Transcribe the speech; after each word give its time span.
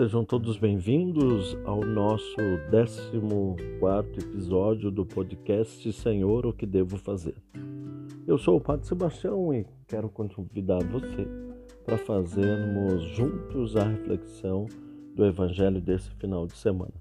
Sejam 0.00 0.24
todos 0.24 0.56
bem-vindos 0.56 1.58
ao 1.66 1.82
nosso 1.82 2.34
14 2.70 3.18
episódio 4.16 4.90
do 4.90 5.04
podcast 5.04 5.92
Senhor, 5.92 6.46
o 6.46 6.54
que 6.54 6.64
devo 6.64 6.96
fazer? 6.96 7.34
Eu 8.26 8.38
sou 8.38 8.56
o 8.56 8.60
Padre 8.62 8.86
Sebastião 8.86 9.52
e 9.52 9.66
quero 9.86 10.08
convidar 10.08 10.82
você 10.84 11.28
para 11.84 11.98
fazermos 11.98 13.02
juntos 13.14 13.76
a 13.76 13.84
reflexão 13.84 14.64
do 15.14 15.26
Evangelho 15.26 15.82
desse 15.82 16.10
final 16.12 16.46
de 16.46 16.56
semana. 16.56 16.94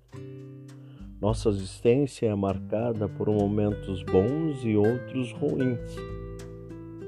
Nossa 1.22 1.48
existência 1.48 2.28
é 2.28 2.36
marcada 2.36 3.08
por 3.08 3.30
momentos 3.30 4.04
bons 4.04 4.66
e 4.66 4.76
outros 4.76 5.32
ruins. 5.32 5.96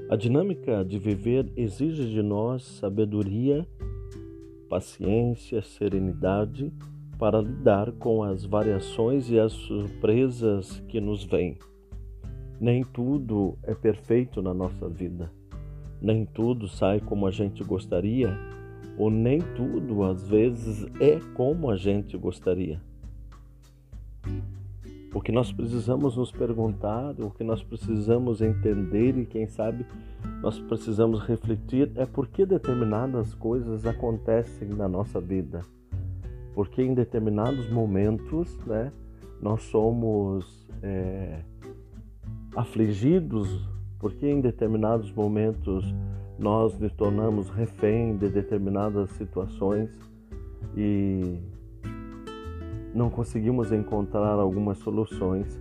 A 0.08 0.16
dinâmica 0.16 0.82
de 0.86 0.98
viver 0.98 1.52
exige 1.54 2.06
de 2.08 2.22
nós 2.22 2.62
sabedoria 2.62 3.68
paciência, 4.72 5.60
serenidade 5.60 6.72
para 7.18 7.42
lidar 7.42 7.92
com 7.92 8.22
as 8.22 8.42
variações 8.42 9.30
e 9.30 9.38
as 9.38 9.52
surpresas 9.52 10.82
que 10.88 10.98
nos 10.98 11.24
vêm. 11.24 11.58
Nem 12.58 12.82
tudo 12.82 13.58
é 13.64 13.74
perfeito 13.74 14.40
na 14.40 14.54
nossa 14.54 14.88
vida. 14.88 15.30
Nem 16.00 16.24
tudo 16.24 16.68
sai 16.68 17.00
como 17.00 17.26
a 17.26 17.30
gente 17.30 17.62
gostaria, 17.62 18.34
ou 18.96 19.10
nem 19.10 19.40
tudo 19.40 20.04
às 20.04 20.26
vezes 20.26 20.86
é 20.98 21.20
como 21.34 21.68
a 21.68 21.76
gente 21.76 22.16
gostaria. 22.16 22.80
O 25.14 25.20
que 25.20 25.30
nós 25.30 25.52
precisamos 25.52 26.16
nos 26.16 26.32
perguntar, 26.32 27.14
o 27.20 27.30
que 27.30 27.44
nós 27.44 27.62
precisamos 27.62 28.40
entender 28.40 29.18
e, 29.18 29.26
quem 29.26 29.46
sabe, 29.46 29.84
nós 30.40 30.58
precisamos 30.58 31.20
refletir 31.20 31.92
é 31.96 32.06
por 32.06 32.28
que 32.28 32.46
determinadas 32.46 33.34
coisas 33.34 33.84
acontecem 33.84 34.68
na 34.68 34.88
nossa 34.88 35.20
vida. 35.20 35.60
Porque 36.54 36.82
em 36.82 36.94
determinados 36.94 37.70
momentos, 37.70 38.56
né, 38.64 38.90
nós 39.40 39.62
somos 39.64 40.66
é, 40.82 41.40
afligidos, 42.56 43.68
porque 43.98 44.26
em 44.26 44.40
determinados 44.40 45.12
momentos 45.12 45.84
nós 46.38 46.78
nos 46.78 46.92
tornamos 46.94 47.50
refém 47.50 48.16
de 48.16 48.28
determinadas 48.28 49.10
situações 49.12 49.90
e 50.76 51.38
não 52.94 53.10
conseguimos 53.10 53.72
encontrar 53.72 54.38
algumas 54.38 54.78
soluções 54.78 55.60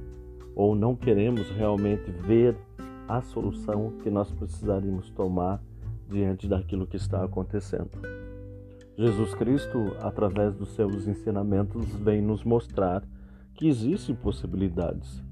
ou 0.55 0.75
não 0.75 0.95
queremos 0.95 1.49
realmente 1.51 2.11
ver 2.11 2.55
a 3.07 3.21
solução 3.21 3.93
que 4.03 4.09
nós 4.09 4.31
precisaríamos 4.31 5.09
tomar 5.11 5.61
diante 6.09 6.47
daquilo 6.47 6.85
que 6.85 6.97
está 6.97 7.23
acontecendo. 7.23 7.91
Jesus 8.97 9.33
Cristo, 9.33 9.95
através 10.01 10.53
dos 10.55 10.69
seus 10.75 11.07
ensinamentos, 11.07 11.85
vem 11.95 12.21
nos 12.21 12.43
mostrar 12.43 13.03
que 13.53 13.67
existem 13.67 14.13
possibilidades. 14.13 15.23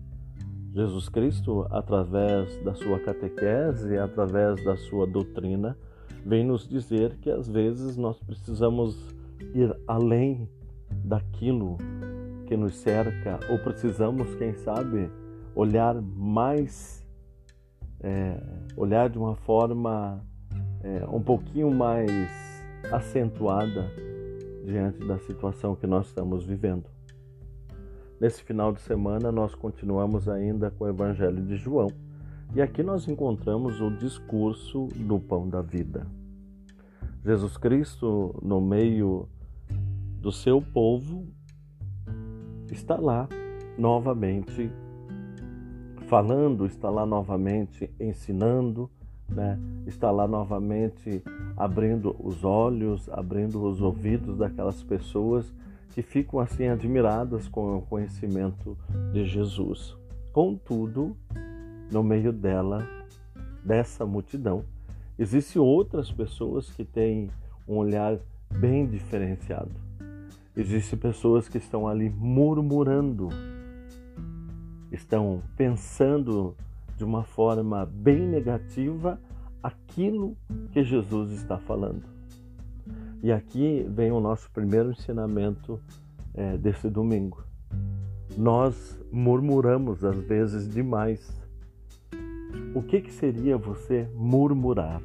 Jesus 0.73 1.09
Cristo, 1.09 1.67
através 1.69 2.55
da 2.63 2.73
sua 2.73 2.99
catequese, 2.99 3.97
através 3.97 4.63
da 4.63 4.77
sua 4.77 5.05
doutrina, 5.05 5.77
vem 6.25 6.45
nos 6.45 6.67
dizer 6.67 7.17
que 7.17 7.29
às 7.29 7.47
vezes 7.47 7.97
nós 7.97 8.17
precisamos 8.19 9.13
ir 9.53 9.75
além 9.87 10.47
daquilo 11.03 11.77
que 12.45 12.57
nos 12.57 12.75
cerca, 12.75 13.39
ou 13.49 13.59
precisamos, 13.59 14.33
quem 14.35 14.53
sabe, 14.53 15.09
olhar 15.55 16.01
mais, 16.01 17.05
é, 17.99 18.41
olhar 18.75 19.09
de 19.09 19.17
uma 19.17 19.35
forma 19.35 20.23
é, 20.83 21.05
um 21.11 21.21
pouquinho 21.21 21.71
mais 21.71 22.09
acentuada 22.91 23.91
diante 24.65 24.99
da 25.05 25.17
situação 25.19 25.75
que 25.75 25.85
nós 25.85 26.07
estamos 26.07 26.43
vivendo. 26.43 26.85
Nesse 28.19 28.43
final 28.43 28.73
de 28.73 28.81
semana, 28.81 29.31
nós 29.31 29.55
continuamos 29.55 30.27
ainda 30.27 30.69
com 30.71 30.83
o 30.83 30.89
Evangelho 30.89 31.41
de 31.45 31.55
João 31.55 31.87
e 32.53 32.61
aqui 32.61 32.81
nós 32.81 33.07
encontramos 33.07 33.79
o 33.79 33.91
discurso 33.91 34.87
do 34.95 35.19
pão 35.19 35.47
da 35.47 35.61
vida. 35.61 36.07
Jesus 37.23 37.57
Cristo, 37.57 38.35
no 38.41 38.59
meio 38.59 39.29
do 40.19 40.31
seu 40.31 40.61
povo 40.61 41.25
está 42.69 42.97
lá 42.97 43.27
novamente 43.77 44.69
falando, 46.07 46.65
está 46.65 46.89
lá 46.89 47.05
novamente 47.05 47.89
ensinando, 47.99 48.89
né? 49.29 49.57
está 49.85 50.11
lá 50.11 50.27
novamente 50.27 51.23
abrindo 51.55 52.15
os 52.19 52.43
olhos, 52.43 53.07
abrindo 53.09 53.63
os 53.63 53.81
ouvidos 53.81 54.37
daquelas 54.37 54.83
pessoas 54.83 55.53
que 55.91 56.01
ficam 56.01 56.39
assim 56.39 56.67
admiradas 56.67 57.47
com 57.47 57.77
o 57.77 57.81
conhecimento 57.81 58.77
de 59.13 59.25
Jesus. 59.25 59.95
Contudo, 60.33 61.15
no 61.91 62.03
meio 62.03 62.33
dela, 62.33 62.85
dessa 63.63 64.05
multidão, 64.05 64.65
existem 65.17 65.61
outras 65.61 66.11
pessoas 66.11 66.69
que 66.71 66.83
têm 66.83 67.29
um 67.67 67.77
olhar 67.77 68.19
bem 68.51 68.85
diferenciado 68.85 69.88
Existem 70.55 70.97
pessoas 70.97 71.47
que 71.47 71.57
estão 71.57 71.87
ali 71.87 72.09
murmurando, 72.09 73.29
estão 74.91 75.41
pensando 75.55 76.55
de 76.97 77.03
uma 77.03 77.23
forma 77.23 77.85
bem 77.85 78.27
negativa 78.27 79.19
aquilo 79.61 80.35
que 80.71 80.83
Jesus 80.83 81.31
está 81.31 81.57
falando. 81.57 82.03
E 83.21 83.31
aqui 83.31 83.85
vem 83.89 84.11
o 84.11 84.19
nosso 84.19 84.49
primeiro 84.51 84.91
ensinamento 84.91 85.79
é, 86.33 86.57
desse 86.57 86.89
domingo. 86.89 87.43
Nós 88.37 88.99
murmuramos 89.11 90.03
às 90.03 90.17
vezes 90.17 90.69
demais. 90.69 91.29
O 92.73 92.81
que, 92.81 93.01
que 93.01 93.11
seria 93.11 93.57
você 93.57 94.09
murmurar? 94.15 95.01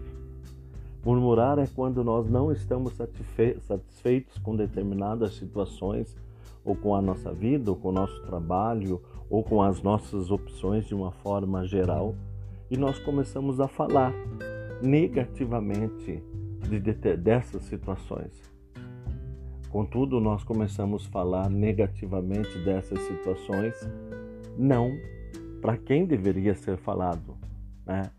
Murmurar 1.05 1.59
é 1.59 1.67
quando 1.67 2.03
nós 2.03 2.29
não 2.31 2.51
estamos 2.51 2.95
satisfeitos 2.95 4.39
com 4.39 4.57
determinadas 4.57 5.35
situações, 5.35 6.17
ou 6.65 6.75
com 6.75 6.95
a 6.95 7.03
nossa 7.03 7.31
vida, 7.31 7.71
ou 7.71 7.77
com 7.77 7.89
o 7.89 7.93
nosso 7.93 8.23
trabalho, 8.23 9.03
ou 9.29 9.43
com 9.43 9.63
as 9.63 9.83
nossas 9.83 10.31
opções 10.31 10.87
de 10.87 10.95
uma 10.95 11.13
forma 11.13 11.67
geral, 11.67 12.15
e 12.71 12.77
nós 12.79 12.99
começamos 12.99 13.61
a 13.61 13.69
falar 13.69 14.15
negativamente 14.83 16.23
de, 16.69 16.81
dessas 17.17 17.65
situações. 17.65 18.51
Contudo, 19.69 20.21
nós 20.21 20.43
começamos 20.43 21.07
a 21.07 21.11
falar 21.11 21.51
negativamente 21.51 22.57
dessas 22.65 23.01
situações, 23.01 23.75
não 24.57 24.91
para 25.61 25.77
quem 25.77 26.07
deveria 26.07 26.55
ser 26.55 26.79
falado, 26.79 27.37
né? 27.85 28.11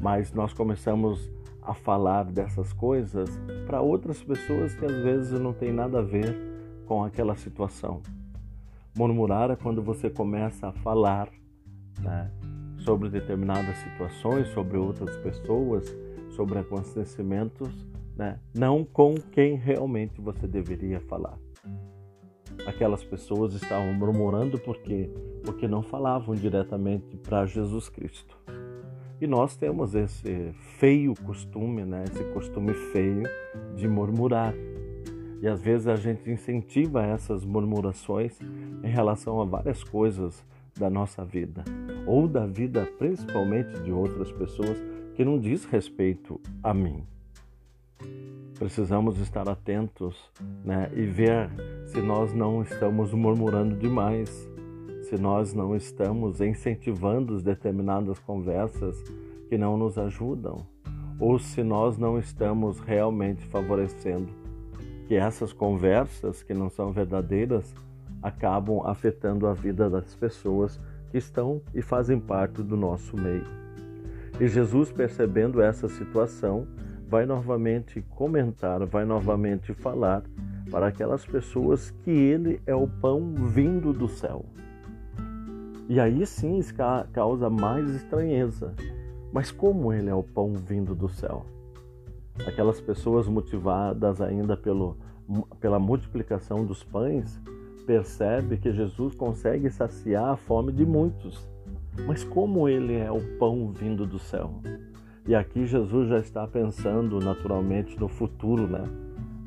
mas 0.00 0.32
nós 0.32 0.52
começamos 0.52 1.30
a 1.66 1.74
falar 1.74 2.24
dessas 2.24 2.72
coisas 2.72 3.28
para 3.66 3.80
outras 3.80 4.22
pessoas 4.22 4.74
que 4.74 4.84
às 4.84 4.96
vezes 5.02 5.40
não 5.40 5.52
tem 5.52 5.72
nada 5.72 5.98
a 5.98 6.02
ver 6.02 6.34
com 6.86 7.02
aquela 7.02 7.34
situação. 7.34 8.00
Murmurar 8.96 9.50
é 9.50 9.56
quando 9.56 9.82
você 9.82 10.08
começa 10.08 10.68
a 10.68 10.72
falar 10.72 11.28
né, 12.00 12.30
sobre 12.78 13.10
determinadas 13.10 13.76
situações, 13.78 14.48
sobre 14.48 14.76
outras 14.76 15.16
pessoas, 15.18 15.94
sobre 16.30 16.58
acontecimentos, 16.58 17.68
né, 18.16 18.38
não 18.54 18.84
com 18.84 19.14
quem 19.14 19.56
realmente 19.56 20.20
você 20.20 20.46
deveria 20.46 21.00
falar. 21.00 21.36
Aquelas 22.66 23.04
pessoas 23.04 23.54
estavam 23.54 23.92
murmurando 23.92 24.58
porque 24.58 25.10
porque 25.46 25.68
não 25.68 25.80
falavam 25.80 26.34
diretamente 26.34 27.16
para 27.18 27.46
Jesus 27.46 27.88
Cristo. 27.88 28.35
E 29.20 29.26
nós 29.26 29.56
temos 29.56 29.94
esse 29.94 30.52
feio 30.78 31.14
costume, 31.14 31.84
né? 31.84 32.04
esse 32.04 32.22
costume 32.32 32.74
feio 32.92 33.22
de 33.74 33.88
murmurar. 33.88 34.54
E 35.40 35.48
às 35.48 35.60
vezes 35.60 35.86
a 35.86 35.96
gente 35.96 36.30
incentiva 36.30 37.02
essas 37.02 37.44
murmurações 37.44 38.38
em 38.82 38.88
relação 38.88 39.40
a 39.40 39.44
várias 39.44 39.82
coisas 39.82 40.44
da 40.78 40.90
nossa 40.90 41.24
vida, 41.24 41.64
ou 42.06 42.28
da 42.28 42.46
vida 42.46 42.86
principalmente 42.98 43.80
de 43.80 43.90
outras 43.90 44.30
pessoas 44.32 44.82
que 45.14 45.24
não 45.24 45.38
diz 45.38 45.64
respeito 45.64 46.38
a 46.62 46.74
mim. 46.74 47.02
Precisamos 48.58 49.18
estar 49.18 49.48
atentos 49.48 50.16
né, 50.64 50.90
e 50.94 51.02
ver 51.02 51.50
se 51.86 52.00
nós 52.00 52.34
não 52.34 52.62
estamos 52.62 53.12
murmurando 53.12 53.76
demais 53.76 54.48
se 55.08 55.16
nós 55.16 55.54
não 55.54 55.76
estamos 55.76 56.40
incentivando 56.40 57.40
determinadas 57.40 58.18
conversas 58.18 59.00
que 59.48 59.56
não 59.56 59.76
nos 59.76 59.96
ajudam, 59.96 60.66
ou 61.20 61.38
se 61.38 61.62
nós 61.62 61.96
não 61.96 62.18
estamos 62.18 62.80
realmente 62.80 63.44
favorecendo 63.46 64.28
que 65.06 65.14
essas 65.14 65.52
conversas 65.52 66.42
que 66.42 66.52
não 66.52 66.68
são 66.68 66.90
verdadeiras 66.90 67.72
acabam 68.20 68.80
afetando 68.84 69.46
a 69.46 69.52
vida 69.52 69.88
das 69.88 70.12
pessoas 70.16 70.80
que 71.12 71.18
estão 71.18 71.62
e 71.72 71.80
fazem 71.80 72.18
parte 72.18 72.60
do 72.60 72.76
nosso 72.76 73.16
meio. 73.16 73.46
E 74.40 74.48
Jesus, 74.48 74.90
percebendo 74.90 75.62
essa 75.62 75.88
situação, 75.88 76.66
vai 77.08 77.24
novamente 77.24 78.02
comentar, 78.10 78.84
vai 78.84 79.04
novamente 79.04 79.72
falar 79.72 80.24
para 80.68 80.88
aquelas 80.88 81.24
pessoas 81.24 81.92
que 82.02 82.10
ele 82.10 82.60
é 82.66 82.74
o 82.74 82.88
pão 82.88 83.32
vindo 83.36 83.92
do 83.92 84.08
céu. 84.08 84.44
E 85.88 86.00
aí 86.00 86.26
sim 86.26 86.58
isso 86.58 86.74
causa 87.12 87.48
mais 87.48 87.88
estranheza. 87.90 88.74
Mas 89.32 89.52
como 89.52 89.92
ele 89.92 90.08
é 90.08 90.14
o 90.14 90.22
pão 90.22 90.54
vindo 90.54 90.94
do 90.94 91.08
céu? 91.08 91.44
Aquelas 92.46 92.80
pessoas 92.80 93.28
motivadas 93.28 94.20
ainda 94.20 94.56
pelo, 94.56 94.96
pela 95.60 95.78
multiplicação 95.78 96.64
dos 96.64 96.82
pães 96.82 97.40
percebe 97.86 98.56
que 98.56 98.72
Jesus 98.72 99.14
consegue 99.14 99.70
saciar 99.70 100.30
a 100.30 100.36
fome 100.36 100.72
de 100.72 100.84
muitos. 100.84 101.48
Mas 102.06 102.24
como 102.24 102.68
ele 102.68 102.94
é 102.94 103.10
o 103.10 103.20
pão 103.38 103.72
vindo 103.72 104.04
do 104.04 104.18
céu? 104.18 104.60
E 105.26 105.34
aqui 105.34 105.66
Jesus 105.66 106.08
já 106.08 106.18
está 106.18 106.46
pensando 106.46 107.18
naturalmente 107.20 107.98
no 107.98 108.08
futuro, 108.08 108.66
né? 108.66 108.84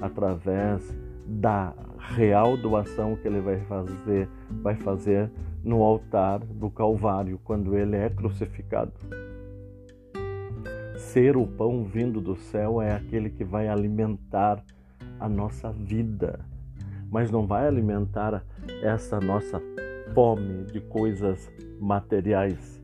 Através 0.01 0.97
da 1.25 1.74
real 1.97 2.57
doação 2.57 3.15
que 3.15 3.27
ele 3.27 3.39
vai 3.39 3.59
fazer, 3.65 4.27
vai 4.62 4.75
fazer 4.75 5.30
no 5.64 5.84
altar 5.84 6.40
do 6.40 6.70
Calvário 6.70 7.40
quando 7.44 7.78
ele 7.78 7.96
é 7.96 8.10
crucificado. 8.10 8.94
Ser 10.98 11.38
o 11.38 11.48
pão 11.48 11.84
vindo 11.84 12.20
do 12.20 12.36
céu 12.36 12.82
é 12.82 12.94
aquele 12.94 13.30
que 13.30 13.44
vai 13.44 13.68
alimentar 13.68 14.64
a 15.20 15.28
nossa 15.30 15.72
vida, 15.72 16.40
mas 17.10 17.32
não 17.32 17.48
vai 17.48 17.68
alimentar 17.68 18.44
essa 18.84 19.20
nossa 19.20 19.62
fome 20.14 20.66
de 20.66 20.82
coisas 20.82 21.50
materiais 21.80 22.80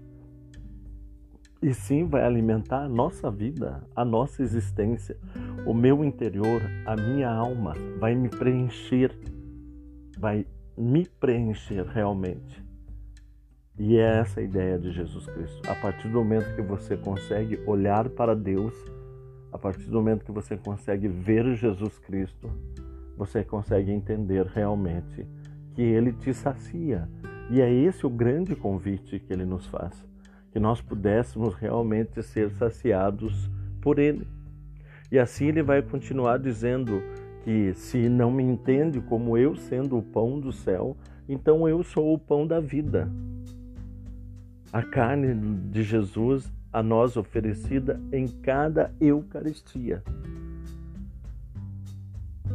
e 1.66 1.74
sim 1.74 2.06
vai 2.06 2.24
alimentar 2.24 2.84
a 2.84 2.90
nossa 2.90 3.32
vida, 3.32 3.82
a 3.96 4.06
nossa 4.06 4.44
existência, 4.44 5.18
o 5.66 5.74
meu 5.74 6.04
interior, 6.04 6.62
a 6.86 6.96
minha 6.96 7.28
alma, 7.28 7.74
vai 8.00 8.14
me 8.14 8.30
preencher, 8.30 9.18
vai 10.18 10.46
me 10.78 11.08
preencher 11.08 11.84
realmente. 11.88 12.64
E 13.78 13.98
é 13.98 14.20
essa 14.20 14.40
a 14.40 14.44
ideia 14.44 14.80
de 14.80 14.92
Jesus 14.92 15.26
Cristo. 15.28 15.70
A 15.70 15.76
partir 15.76 16.08
do 16.08 16.20
momento 16.20 16.56
que 16.56 16.62
você 16.62 16.96
consegue 16.96 17.60
olhar 17.66 18.10
para 18.10 18.36
Deus, 18.36 18.74
a 19.52 19.58
partir 19.58 19.86
do 19.90 19.98
momento 19.98 20.24
que 20.24 20.32
você 20.32 20.56
consegue 20.56 21.08
ver 21.08 21.56
Jesus 21.56 22.00
Cristo, 22.00 22.50
você 23.18 23.44
consegue 23.44 23.92
entender 23.92 24.46
realmente 24.46 25.28
que 25.74 25.82
Ele 25.82 26.14
te 26.14 26.34
sacia. 26.34 27.10
E 27.50 27.62
é 27.62 27.72
esse 27.72 28.06
o 28.06 28.10
grande 28.10 28.56
convite 28.56 29.20
que 29.20 29.32
Ele 29.32 29.46
nos 29.46 29.66
faz 29.68 30.06
que 30.56 30.60
nós 30.62 30.80
pudéssemos 30.80 31.54
realmente 31.54 32.24
ser 32.24 32.50
saciados 32.50 33.52
por 33.82 34.00
Ele. 34.00 34.26
E 35.12 35.20
assim 35.20 35.48
ele 35.48 35.62
vai 35.62 35.82
continuar 35.82 36.40
dizendo 36.40 37.04
que 37.44 37.74
se 37.74 38.08
não 38.08 38.32
me 38.32 38.42
entende 38.42 39.02
como 39.02 39.38
eu 39.38 39.58
sendo 39.58 39.98
o 39.98 40.02
pão 40.02 40.40
do 40.40 40.54
céu, 40.54 40.96
então 41.28 41.68
eu 41.68 41.84
sou 41.84 42.14
o 42.14 42.18
pão 42.18 42.48
da 42.48 42.62
vida. 42.62 43.12
A 44.76 44.84
carne 44.84 45.34
de 45.72 45.84
Jesus 45.84 46.52
a 46.74 46.84
nós 46.84 47.16
oferecida 47.16 47.98
em 48.12 48.28
cada 48.28 48.94
Eucaristia. 49.00 50.04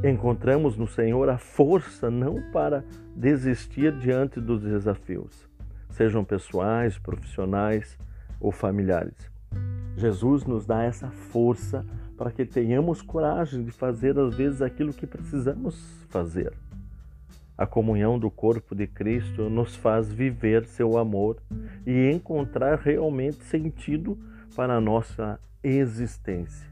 Encontramos 0.05 0.77
no 0.77 0.87
Senhor 0.87 1.31
a 1.31 1.39
força 1.39 2.11
não 2.11 2.35
para 2.53 2.85
desistir 3.17 3.97
diante 3.97 4.39
dos 4.39 4.61
desafios, 4.61 5.49
sejam 5.89 6.23
pessoais, 6.23 6.99
profissionais 6.99 7.97
ou 8.39 8.53
familiares. 8.53 9.33
Jesus 9.97 10.45
nos 10.45 10.67
dá 10.67 10.83
essa 10.83 11.09
força 11.09 11.87
para 12.19 12.31
que 12.31 12.45
tenhamos 12.45 13.01
coragem 13.01 13.65
de 13.65 13.71
fazer 13.71 14.19
às 14.19 14.35
vezes 14.35 14.61
aquilo 14.61 14.93
que 14.93 15.07
precisamos 15.07 16.05
fazer. 16.11 16.53
A 17.61 17.67
comunhão 17.67 18.19
do 18.19 18.31
corpo 18.31 18.75
de 18.75 18.87
Cristo 18.87 19.51
nos 19.51 19.77
faz 19.77 20.11
viver 20.11 20.67
seu 20.67 20.97
amor 20.97 21.37
e 21.87 22.11
encontrar 22.11 22.79
realmente 22.79 23.45
sentido 23.45 24.19
para 24.57 24.77
a 24.77 24.81
nossa 24.81 25.39
existência. 25.63 26.67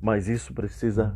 Mas 0.00 0.28
isso 0.28 0.54
precisa 0.54 1.12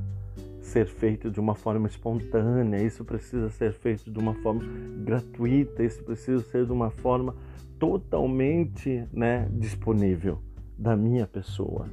ser 0.60 0.88
feito 0.88 1.30
de 1.30 1.38
uma 1.38 1.54
forma 1.54 1.86
espontânea, 1.86 2.82
isso 2.82 3.04
precisa 3.04 3.48
ser 3.50 3.72
feito 3.72 4.10
de 4.10 4.18
uma 4.18 4.34
forma 4.34 4.64
gratuita, 5.04 5.84
isso 5.84 6.02
precisa 6.02 6.42
ser 6.42 6.66
de 6.66 6.72
uma 6.72 6.90
forma 6.90 7.36
totalmente 7.78 9.06
né, 9.12 9.48
disponível 9.52 10.42
da 10.76 10.96
minha 10.96 11.24
pessoa. 11.24 11.88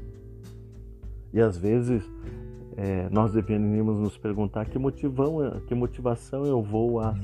E 1.31 1.39
às 1.39 1.55
vezes 1.55 2.03
é, 2.77 3.07
nós 3.09 3.33
deveríamos 3.33 3.99
nos 3.99 4.17
perguntar 4.17 4.65
que, 4.65 4.79
motivão, 4.79 5.37
que 5.67 5.75
motivação 5.75 6.45
eu 6.45 6.61
vou 6.61 6.99
à, 6.99 7.15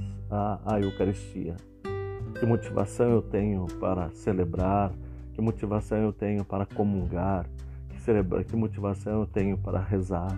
à, 0.66 0.80
Eucaristia, 0.80 1.56
que 2.40 2.46
motivação 2.46 3.10
eu 3.10 3.22
tenho 3.22 3.66
para 3.80 4.10
celebrar, 4.12 4.92
que 5.34 5.42
motivação 5.42 5.98
eu 5.98 6.13
tenho 6.13 6.46
para 6.46 6.66
comungar, 6.66 7.50
que, 7.90 8.00
celebra, 8.01 8.44
que 8.44 8.56
motivação 8.56 9.22
eu 9.22 9.25
tenho 9.25 9.57
para 9.57 9.80
rezar. 9.80 10.36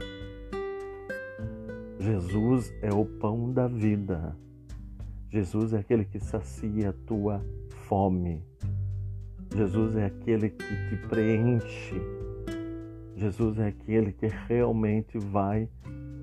Jesus 1.99 2.73
é 2.81 2.91
o 2.91 3.05
pão 3.05 3.51
da 3.51 3.67
vida. 3.67 4.35
Jesus 5.29 5.73
é 5.73 5.79
aquele 5.79 6.03
que 6.03 6.19
sacia 6.19 6.89
a 6.89 6.93
tua 7.05 7.41
fome. 7.87 8.43
Jesus 9.55 9.95
é 9.95 10.05
aquele 10.05 10.49
que 10.49 10.89
te 10.89 11.07
preenche. 11.07 12.20
Jesus 13.21 13.59
é 13.59 13.67
aquele 13.67 14.11
que 14.11 14.25
realmente 14.47 15.19
vai 15.19 15.69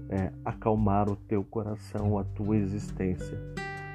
é, 0.09 0.33
acalmar 0.45 1.09
o 1.09 1.15
teu 1.15 1.45
coração, 1.45 2.19
a 2.19 2.25
tua 2.25 2.56
existência. 2.56 3.39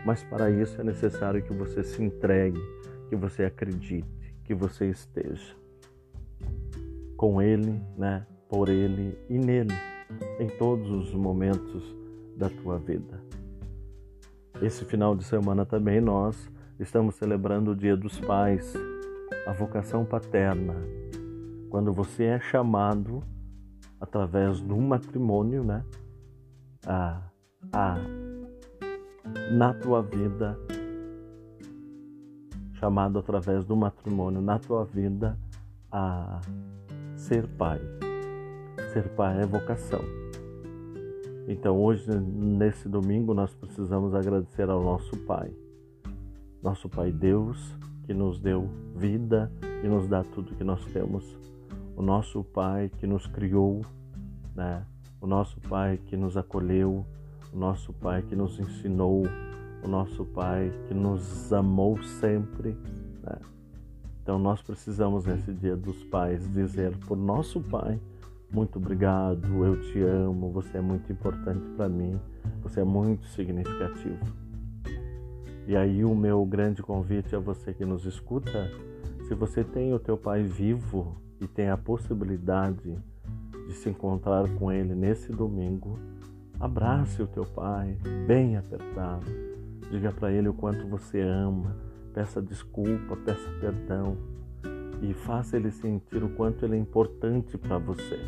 Mas 0.06 0.24
para 0.24 0.50
isso 0.50 0.80
é 0.80 0.86
necessário 0.86 1.44
que 1.44 1.52
você 1.52 1.84
se 1.84 2.02
entregue, 2.02 2.62
que 3.10 3.16
você 3.18 3.44
acredite, 3.44 4.08
que 4.46 4.56
você 4.56 4.90
esteja 4.90 5.54
com 7.18 7.42
Ele, 7.42 7.82
né? 7.98 8.26
por 8.48 8.70
Ele 8.70 9.18
e 9.30 9.38
nele 9.38 9.74
em 10.40 10.48
todos 10.58 10.90
os 10.90 11.14
momentos 11.14 11.84
da 12.38 12.50
tua 12.50 12.78
vida. 12.78 13.22
Esse 14.62 14.86
final 14.86 15.14
de 15.14 15.26
semana 15.26 15.66
também 15.66 16.00
nós 16.00 16.50
estamos 16.80 17.16
celebrando 17.16 17.72
o 17.72 17.76
Dia 17.76 17.98
dos 17.98 18.18
Pais, 18.22 18.74
a 19.46 19.52
vocação 19.52 20.06
paterna. 20.06 21.03
Quando 21.74 21.92
você 21.92 22.26
é 22.26 22.40
chamado 22.40 23.24
através 24.00 24.62
do 24.62 24.78
matrimônio, 24.78 25.64
né, 25.64 25.84
a, 26.86 27.20
a 27.74 27.96
na 29.52 29.74
tua 29.74 30.04
vida, 30.04 30.56
chamado 32.74 33.18
através 33.18 33.66
do 33.66 33.76
matrimônio 33.76 34.40
na 34.40 34.60
tua 34.60 34.86
vida 34.86 35.36
a 35.92 36.42
ser 37.16 37.48
pai. 37.58 37.82
Ser 38.94 39.10
pai 39.16 39.42
é 39.42 39.46
vocação. 39.48 40.02
Então, 41.48 41.82
hoje, 41.82 42.08
nesse 42.20 42.88
domingo, 42.88 43.34
nós 43.34 43.52
precisamos 43.52 44.14
agradecer 44.14 44.70
ao 44.70 44.84
nosso 44.84 45.18
Pai. 45.26 45.52
Nosso 46.62 46.88
Pai 46.88 47.12
Deus, 47.12 47.76
que 48.04 48.14
nos 48.14 48.40
deu 48.40 48.70
vida 48.96 49.52
e 49.84 49.88
nos 49.88 50.08
dá 50.08 50.24
tudo 50.24 50.54
que 50.54 50.64
nós 50.64 50.86
temos. 50.94 51.53
O 51.96 52.02
nosso 52.02 52.44
Pai 52.44 52.90
que 52.98 53.06
nos 53.06 53.28
criou, 53.28 53.82
né? 54.56 54.86
o 55.22 55.28
nosso 55.28 55.60
Pai 55.62 56.00
que 56.06 56.18
nos 56.18 56.36
acolheu, 56.36 57.06
o 57.52 57.58
nosso 57.58 57.94
Pai 57.94 58.22
que 58.22 58.36
nos 58.36 58.60
ensinou, 58.60 59.24
o 59.84 59.88
nosso 59.88 60.26
Pai 60.26 60.72
que 60.88 60.94
nos 60.94 61.54
amou 61.54 62.02
sempre. 62.04 62.78
Né? 63.22 63.38
Então, 64.22 64.40
nós 64.40 64.62
precisamos, 64.62 65.26
nesse 65.26 65.54
Dia 65.54 65.76
dos 65.76 66.04
Pais, 66.06 66.52
dizer 66.52 66.98
por 67.06 67.18
nosso 67.18 67.62
Pai 67.62 68.00
muito 68.54 68.78
obrigado, 68.78 69.66
eu 69.66 69.82
te 69.82 70.00
amo, 70.04 70.52
você 70.52 70.78
é 70.78 70.82
muito 70.82 71.12
importante 71.12 71.68
para 71.76 71.90
mim, 71.90 72.20
você 72.62 72.82
é 72.82 72.84
muito 72.84 73.26
significativo. 73.26 74.20
E 75.66 75.76
aí 75.76 76.06
o 76.06 76.14
meu 76.14 76.46
grande 76.46 76.84
convite 76.84 77.36
a 77.36 77.40
você 77.40 77.74
que 77.74 77.84
nos 77.84 78.06
escuta, 78.06 78.70
se 79.28 79.34
você 79.34 79.64
tem 79.64 79.92
o 79.92 79.98
teu 79.98 80.16
pai 80.16 80.44
vivo 80.44 81.18
e 81.44 81.48
tem 81.48 81.70
a 81.70 81.78
possibilidade 81.78 82.98
de 83.68 83.74
se 83.74 83.90
encontrar 83.90 84.50
com 84.56 84.72
ele 84.72 84.96
nesse 84.96 85.32
domingo, 85.32 86.00
abrace 86.60 87.22
o 87.22 87.28
teu 87.28 87.46
pai 87.46 87.98
bem 88.26 88.56
apertado. 88.56 89.26
Diga 89.92 90.12
para 90.12 90.32
ele 90.32 90.48
o 90.48 90.54
quanto 90.54 90.88
você 90.88 91.22
ama, 91.22 91.76
peça 92.14 92.42
desculpa, 92.42 93.18
peça 93.18 93.50
perdão 93.60 94.18
e 95.02 95.14
faça 95.14 95.58
ele 95.58 95.70
sentir 95.70 96.24
o 96.24 96.30
quanto 96.30 96.64
ele 96.64 96.76
é 96.76 96.80
importante 96.80 97.58
para 97.58 97.78
você. 97.78 98.20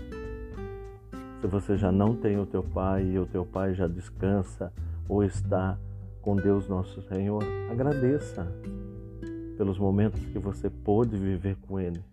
Se 1.40 1.48
você 1.48 1.78
já 1.78 1.92
não 1.92 2.16
tem 2.16 2.38
o 2.38 2.46
teu 2.46 2.64
pai 2.64 3.06
e 3.06 3.20
o 3.20 3.26
teu 3.26 3.46
pai 3.46 3.74
já 3.74 3.88
descansa 3.88 4.74
ou 5.08 5.24
está 5.24 5.78
com 6.22 6.36
Deus 6.36 6.68
nosso 6.68 7.02
Senhor, 7.04 7.44
agradeça 7.72 8.46
pelos 9.56 9.78
momentos 9.80 10.26
que 10.26 10.40
você 10.40 10.70
pôde 10.70 11.16
viver 11.16 11.56
com 11.68 11.80
Ele. 11.80 12.04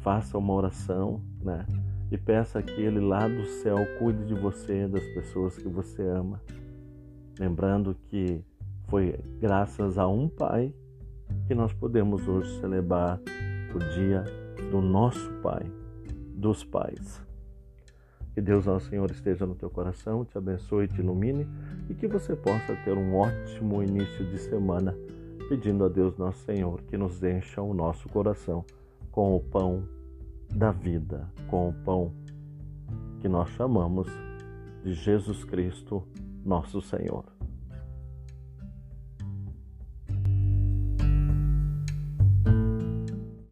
Faça 0.00 0.38
uma 0.38 0.54
oração, 0.54 1.20
né? 1.42 1.66
e 2.10 2.16
peça 2.16 2.62
que 2.62 2.80
Ele 2.80 3.00
lá 3.00 3.28
do 3.28 3.44
céu 3.44 3.76
cuide 3.98 4.24
de 4.24 4.34
você, 4.34 4.86
das 4.88 5.04
pessoas 5.08 5.56
que 5.56 5.68
você 5.68 6.02
ama. 6.02 6.40
Lembrando 7.38 7.94
que 8.08 8.42
foi 8.88 9.18
graças 9.38 9.98
a 9.98 10.08
um 10.08 10.28
Pai 10.28 10.72
que 11.46 11.54
nós 11.54 11.72
podemos 11.72 12.26
hoje 12.26 12.58
celebrar 12.60 13.20
o 13.74 13.78
dia 13.94 14.24
do 14.70 14.80
nosso 14.80 15.30
Pai, 15.42 15.70
dos 16.34 16.64
pais. 16.64 17.22
Que 18.34 18.40
Deus, 18.40 18.66
nosso 18.66 18.88
Senhor, 18.88 19.10
esteja 19.10 19.44
no 19.44 19.54
teu 19.54 19.68
coração, 19.68 20.24
te 20.24 20.38
abençoe, 20.38 20.88
te 20.88 21.00
ilumine 21.00 21.46
e 21.90 21.94
que 21.94 22.06
você 22.06 22.34
possa 22.34 22.74
ter 22.84 22.96
um 22.96 23.16
ótimo 23.16 23.82
início 23.82 24.24
de 24.24 24.38
semana, 24.38 24.96
pedindo 25.48 25.84
a 25.84 25.88
Deus, 25.88 26.16
nosso 26.16 26.44
Senhor, 26.44 26.80
que 26.82 26.96
nos 26.96 27.22
encha 27.22 27.60
o 27.60 27.74
nosso 27.74 28.08
coração 28.08 28.64
com 29.18 29.34
o 29.34 29.40
pão 29.40 29.82
da 30.54 30.70
vida, 30.70 31.28
com 31.48 31.70
o 31.70 31.72
pão 31.72 32.14
que 33.20 33.28
nós 33.28 33.50
chamamos 33.50 34.06
de 34.84 34.92
Jesus 34.94 35.42
Cristo, 35.42 36.06
nosso 36.44 36.80
Senhor. 36.80 37.24